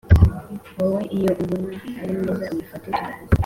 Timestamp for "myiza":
2.19-2.45